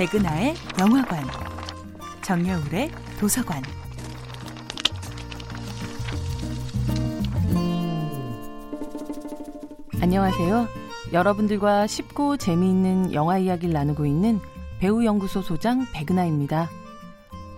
백은하의 0.00 0.54
영화관, 0.78 1.22
정여울의 2.22 2.90
도서관. 3.18 3.62
안녕하세요. 10.00 10.68
여러분들과 11.12 11.86
쉽고 11.86 12.38
재미있는 12.38 13.12
영화 13.12 13.36
이야기를 13.36 13.74
나누고 13.74 14.06
있는 14.06 14.40
배우연구소 14.78 15.42
소장 15.42 15.84
백은하입니다. 15.92 16.70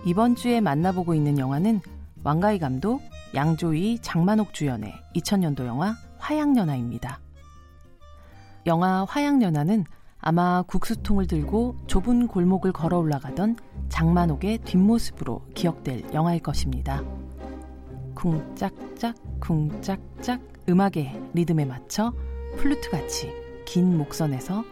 이번 0.03 0.35
주에 0.35 0.59
만나보고 0.59 1.13
있는 1.13 1.39
영화는 1.39 1.79
왕가희 2.25 2.59
감독, 2.59 3.01
양조희, 3.33 3.99
장만옥 4.01 4.53
주연의 4.53 4.93
2000년도 5.15 5.65
영화 5.65 5.95
화양연화입니다. 6.17 7.21
영화 8.65 9.05
화양연화는 9.05 9.85
아마 10.25 10.61
국수통을 10.61 11.27
들고 11.27 11.75
좁은 11.85 12.27
골목을 12.27 12.71
걸어 12.71 12.97
올라가던 12.97 13.57
장만옥의 13.89 14.59
뒷모습으로 14.59 15.41
기억될 15.53 16.13
영화일 16.13 16.41
것입니다. 16.41 17.03
쿵짝짝 18.15 19.15
쿵짝짝 19.41 20.39
음악의 20.69 21.21
리듬에 21.33 21.65
맞춰 21.65 22.13
플루트 22.55 22.89
같이 22.89 23.33
긴 23.65 23.97
목선에서 23.97 24.63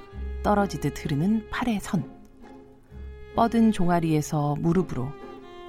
떨어지듯 0.41 1.03
흐르는 1.03 1.49
팔의 1.49 1.81
선. 1.81 2.09
뻗은 3.35 3.73
종아리에서 3.73 4.55
무릎으로 4.57 5.09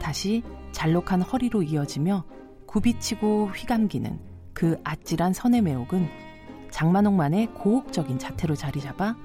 다시 0.01 0.45
잘록한 0.71 1.23
허리로 1.23 1.65
이어지며 1.65 2.25
굽이치고 2.67 3.49
휘감기는 3.49 4.21
그 4.55 4.77
아찔한 4.85 5.33
선의 5.33 5.61
매혹은 5.61 6.07
장만옥만의 6.71 7.49
고혹적인 7.55 8.21
자태로 8.21 8.55
자리 8.55 8.81
잡아 8.81 9.17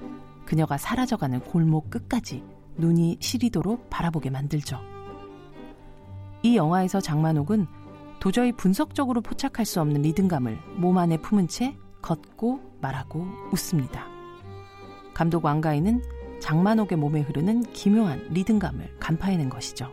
그녀가 0.48 0.78
사라져가는 0.78 1.40
골목 1.40 1.90
끝까지 1.90 2.42
눈이 2.78 3.18
시리도록 3.20 3.90
바라보게 3.90 4.30
만들죠. 4.30 4.80
이 6.42 6.56
영화에서 6.56 7.02
장만옥은 7.02 7.66
도저히 8.18 8.52
분석적으로 8.52 9.20
포착할 9.20 9.66
수 9.66 9.78
없는 9.82 10.00
리듬감을 10.00 10.58
몸 10.78 10.96
안에 10.96 11.18
품은 11.18 11.48
채 11.48 11.76
걷고 12.00 12.60
말하고 12.80 13.26
웃습니다. 13.52 14.06
감독 15.12 15.44
왕가인은 15.44 16.02
장만옥의 16.40 16.96
몸에 16.96 17.20
흐르는 17.20 17.64
기묘한 17.74 18.28
리듬감을 18.30 18.96
간파해낸 19.00 19.50
것이죠. 19.50 19.92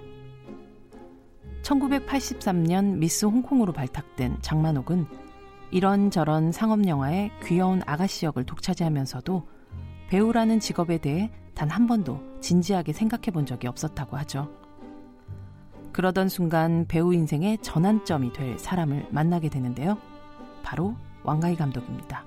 1983년 1.64 2.95
미스 2.95 3.25
홍콩으로 3.25 3.73
발탁된 3.73 4.38
장만옥은 4.40 5.06
이런저런 5.72 6.53
상업영화의 6.53 7.31
귀여운 7.44 7.81
아가씨 7.86 8.25
역을 8.25 8.45
독차지하면서도 8.45 9.55
배우라는 10.09 10.59
직업에 10.59 10.98
대해 10.98 11.31
단 11.53 11.70
한 11.70 11.88
번도 11.88 12.22
진지하게 12.42 12.94
생각해 12.94 13.31
본 13.31 13.45
적이 13.45 13.67
없었다고 13.67 14.17
하죠. 14.17 14.52
그러던 15.94 16.28
순간 16.28 16.86
배우 16.88 17.14
인생의 17.14 17.59
전환점이 17.59 18.34
될 18.34 18.59
사람을 18.59 19.08
만나게 19.12 19.50
되는데요. 19.50 19.97
바로 20.64 20.95
왕가희 21.23 21.56
감독입니다. 21.56 22.25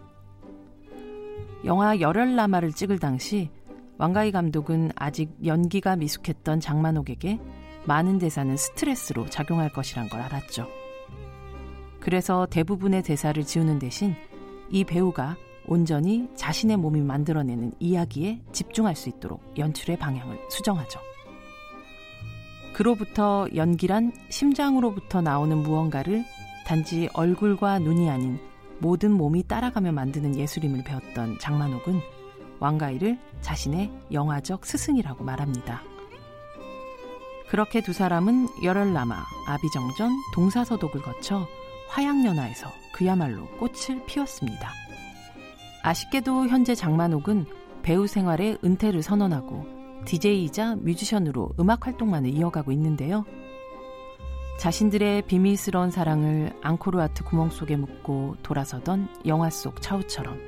영화 1.64 2.00
열혈라마를 2.00 2.72
찍을 2.72 2.98
당시 2.98 3.50
왕가희 3.98 4.32
감독은 4.32 4.92
아직 4.96 5.30
연기가 5.44 5.96
미숙했던 5.96 6.60
장만옥에게 6.60 7.38
많은 7.84 8.18
대사는 8.18 8.56
스트레스로 8.56 9.26
작용할 9.26 9.70
것이란 9.72 10.08
걸 10.08 10.20
알았죠. 10.20 10.66
그래서 12.00 12.46
대부분의 12.46 13.02
대사를 13.02 13.42
지우는 13.44 13.78
대신 13.78 14.14
이 14.70 14.84
배우가 14.84 15.36
온전히 15.68 16.28
자신의 16.34 16.78
몸이 16.78 17.02
만들어내는 17.02 17.74
이야기에 17.78 18.42
집중할 18.52 18.96
수 18.96 19.08
있도록 19.08 19.42
연출의 19.56 19.98
방향을 19.98 20.38
수정하죠. 20.50 21.00
그로부터 22.72 23.46
연기란 23.54 24.12
심장으로부터 24.30 25.20
나오는 25.20 25.56
무언가를 25.58 26.24
단지 26.64 27.08
얼굴과 27.12 27.80
눈이 27.80 28.08
아닌 28.08 28.38
모든 28.78 29.12
몸이 29.12 29.44
따라가며 29.44 29.92
만드는 29.92 30.36
예술임을 30.36 30.84
배웠던 30.84 31.38
장만옥은 31.40 32.00
왕가이를 32.60 33.18
자신의 33.40 33.90
영화적 34.12 34.64
스승이라고 34.64 35.24
말합니다. 35.24 35.82
그렇게 37.48 37.80
두 37.80 37.92
사람은 37.92 38.48
열혈남아, 38.62 39.24
아비정전, 39.46 40.10
동사서독을 40.34 41.02
거쳐 41.02 41.46
화양연화에서 41.88 42.68
그야말로 42.92 43.46
꽃을 43.58 44.04
피웠습니다. 44.06 44.70
아쉽게도 45.82 46.48
현재 46.48 46.74
장만옥은 46.74 47.46
배우 47.82 48.06
생활에 48.06 48.56
은퇴를 48.64 49.02
선언하고 49.02 49.64
DJ이자 50.04 50.76
뮤지션으로 50.76 51.50
음악 51.60 51.86
활동만을 51.86 52.30
이어가고 52.30 52.72
있는데요. 52.72 53.24
자신들의 54.58 55.22
비밀스러운 55.22 55.90
사랑을 55.90 56.52
앙코르와트 56.62 57.24
구멍 57.24 57.48
속에 57.48 57.76
묻고 57.76 58.36
돌아서던 58.42 59.08
영화 59.26 59.50
속 59.50 59.80
차우처럼 59.80 60.38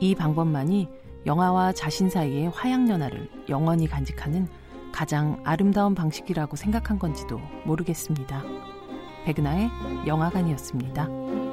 이 0.00 0.14
방법만이 0.14 0.88
영화와 1.24 1.72
자신 1.72 2.10
사이의 2.10 2.50
화양연화를 2.50 3.30
영원히 3.48 3.86
간직하는 3.86 4.46
가장 4.92 5.40
아름다운 5.44 5.94
방식이라고 5.94 6.56
생각한 6.56 6.98
건지도 6.98 7.40
모르겠습니다. 7.64 8.42
백은하의 9.24 9.70
영화관이었습니다. 10.06 11.47